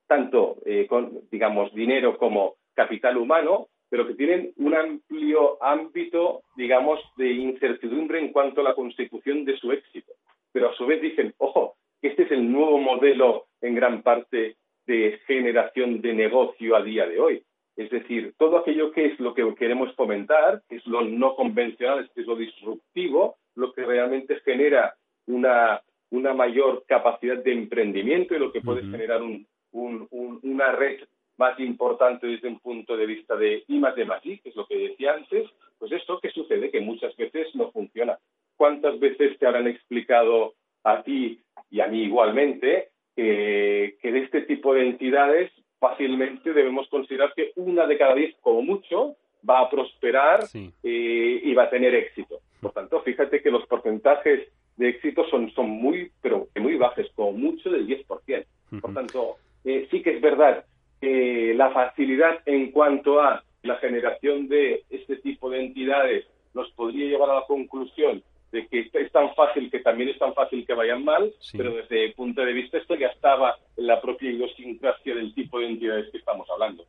tanto 0.07 0.57
eh, 0.65 0.87
con, 0.87 1.21
digamos, 1.31 1.75
dinero 1.75 2.17
como 2.17 2.55
capital 2.73 3.19
humano, 3.19 3.69
pero 3.89 4.07
que 4.07 4.15
tienen 4.15 4.53
un 4.57 4.75
amplio 4.75 5.63
ámbito, 5.63 6.43
digamos, 6.57 7.01
de 7.17 7.31
incertidumbre 7.33 8.19
en 8.19 8.33
cuanto 8.33 8.61
a 8.61 8.65
la 8.65 8.75
constitución 8.75 9.45
de 9.45 9.57
su 9.59 9.73
éxito. 9.73 10.13
Pero 10.53 10.71
a 10.71 10.75
su 10.75 10.87
vez 10.87 11.01
dicen, 11.01 11.35
ojo, 11.39 11.77
este 12.03 12.25
es 12.25 12.31
el 12.33 12.51
nuevo 12.51 12.79
modelo 12.79 13.47
en 13.61 13.75
gran 13.75 14.03
parte 14.03 14.57
de 14.87 15.21
generación 15.27 16.01
de 16.01 16.15
negocio 16.15 16.77
a 16.77 16.83
día 16.83 17.07
de 17.07 17.21
hoy. 17.21 17.43
Es 17.77 17.91
decir, 17.91 18.35
todo 18.39 18.59
aquello 18.59 18.91
que 18.91 19.07
es 19.07 19.21
lo 19.21 19.35
que 19.35 19.55
queremos 19.55 19.95
fomentar, 19.95 20.63
que 20.69 20.77
es 20.77 20.87
lo 20.87 21.03
no 21.03 21.37
convencional, 21.37 22.11
que 22.15 22.23
es 22.23 22.27
lo 22.27 22.37
disruptivo, 22.37 23.37
lo 23.55 23.73
que 23.73 23.85
realmente 23.85 24.41
genera 24.45 24.95
una, 25.27 25.83
una 26.11 26.33
mayor 26.33 26.85
capacidad 26.87 27.37
de 27.37 27.53
emprendimiento 27.53 28.35
y 28.35 28.39
lo 28.39 28.51
que 28.51 28.63
puede 28.63 28.83
generar 28.83 29.23
un, 29.23 29.47
una 29.73 30.73
red 30.73 31.01
más 31.39 31.59
importante 31.61 32.27
desde 32.27 32.49
un 32.49 32.59
punto 32.61 32.97
de 32.97 33.07
vista 33.07 33.37
de 33.37 33.65
I 33.69 33.79
más 33.79 33.95
de 33.95 34.05
más 34.05 34.25
I, 34.25 34.39
que 34.39 34.51
es 34.51 34.57
lo 34.57 34.67
que 34.67 34.77
decía 34.77 35.15
antes, 35.15 35.49
pues 35.79 35.93
esto 35.93 36.19
que 36.21 36.31
sucede, 36.31 36.71
que 36.71 36.81
muchas 36.81 37.15
veces 37.17 37.55
no 37.55 37.71
funciona. 37.71 38.19
¿Cuántas 38.57 38.99
veces 38.99 39.39
te 39.39 39.47
habrán 39.47 39.67
explicado 39.67 40.55
a 40.85 41.03
ti 41.03 41.41
y 41.71 41.81
a 41.81 41.89
mí 41.89 42.05
igualmente 42.05 42.89
que, 43.15 43.99
de 44.03 44.19
este 44.19 44.43
tipo 44.43 44.75
de 44.75 44.87
entidades 44.87 45.53
fácilmente 45.79 46.53
debemos 46.53 46.89
considerar 46.89 47.33
que 47.35 47.53
una 47.57 47.87
de 47.87 47.99
cada 47.99 48.15
diez, 48.15 48.35
como 48.41 48.63
mucho, 48.63 49.17
va 49.49 49.61
a 49.61 49.71
prosperar 49.71 50.45
eh, 50.55 51.41
y 51.43 51.55
va 51.55 51.65
a 51.65 51.71
tener 51.71 51.95
éxito? 51.95 52.41
Por 52.61 52.73
tanto, 52.73 53.03
fíjate 53.03 53.43
que 53.43 53.51
los 53.51 53.67
porcentajes 53.67 54.49
de 54.77 54.89
éxito 54.89 55.27
son, 55.29 55.51
son 55.53 55.69
muy, 55.69 56.11
pero 56.23 56.49
muy 56.57 56.77
bajas, 56.77 57.07
como 57.15 57.33
mucho 57.33 57.71
del 57.71 57.87
10%. 57.87 58.47
Por 58.81 58.95
tanto, 58.95 59.37
eh, 59.65 59.87
sí 59.91 60.03
que 60.03 60.17
es 60.17 60.21
verdad 60.21 60.65
que 61.01 61.55
la 61.55 61.71
facilidad 61.71 62.41
en 62.47 62.71
cuanto 62.71 63.21
a 63.21 63.43
la 63.63 63.77
generación 63.77 64.49
de 64.49 64.85
este 64.91 65.17
tipo 65.17 65.51
de 65.51 65.61
entidades 65.61 66.27
nos 66.55 66.71
podría 66.73 67.07
llevar 67.07 67.31
a 67.31 67.41
la 67.41 67.47
conclusión 67.47 68.23
de 68.57 68.67
que 68.69 68.91
es 68.93 69.13
tan 69.13 69.35
fácil 69.35 69.71
que 69.71 69.81
también 69.81 70.09
es 70.09 70.19
tan 70.19 70.33
fácil 70.33 70.67
que 70.67 70.73
vayan 70.75 71.05
mal, 71.05 71.33
pero 71.53 71.75
desde 71.75 72.07
el 72.07 72.15
punto 72.15 72.43
de 72.43 72.53
vista 72.55 72.79
esto 72.79 72.95
ya 72.95 73.09
estaba 73.09 73.57
en 73.77 73.87
la 73.87 74.01
propia 74.01 74.31
idiosincrasia 74.31 75.15
del 75.15 75.35
tipo 75.35 75.61
de 75.61 75.67
entidades 75.67 76.11
que 76.11 76.19
estamos 76.19 76.49
hablando. 76.51 76.85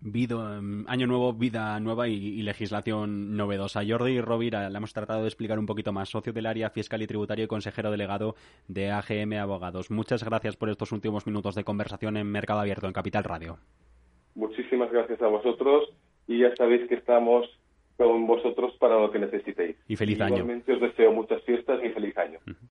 Em, 0.00 0.84
año 0.88 1.06
nuevo, 1.06 1.32
vida 1.32 1.78
nueva 1.80 2.08
y, 2.08 2.40
legislación 2.42 3.36
novedosa. 3.36 3.82
Jordi 3.86 4.20
Rovira, 4.20 4.70
le 4.70 4.76
hemos 4.76 4.94
tratado 4.94 5.22
de 5.22 5.28
explicar 5.28 5.58
un 5.58 5.66
poquito 5.66 5.92
más, 5.92 6.08
socio 6.08 6.32
del 6.32 6.46
área 6.46 6.70
fiscal 6.70 7.02
y 7.02 7.06
tributario 7.06 7.44
y 7.44 7.48
consejero 7.48 7.90
delegado 7.90 8.34
de 8.66 8.90
AGM 8.90 9.34
Abogados. 9.34 9.90
Muchas 9.90 10.24
gracias 10.24 10.56
por 10.56 10.70
estos 10.70 10.92
últimos 10.92 11.26
minutos 11.26 11.54
de 11.54 11.64
conversación 11.64 12.16
en 12.16 12.30
Mercado 12.30 12.60
Abierto, 12.60 12.86
en 12.86 12.92
Capital 12.92 13.24
Radio. 13.24 13.58
Muchísimas 14.34 14.90
gracias 14.90 15.20
a 15.20 15.26
vosotros 15.26 15.90
y 16.26 16.38
ya 16.38 16.54
sabéis 16.56 16.88
que 16.88 16.94
estamos 16.94 17.46
con 17.98 18.28
vosotros 18.28 18.72
para 18.78 18.98
lo 18.98 19.10
que 19.10 19.18
necesitéis. 19.18 19.76
Y 19.88 19.96
feliz 19.96 20.20
año. 20.20 20.36
Igualmente 20.36 20.72
os 20.72 20.80
deseo 20.80 21.12
muchas 21.12 21.42
fiestas 21.42 21.80
y 21.84 21.88
feliz 21.90 22.16
año. 22.16 22.38